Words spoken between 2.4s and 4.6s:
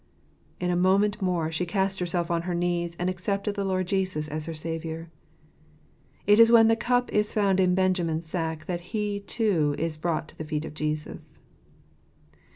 her knees, and accepted the Lord Jesus as her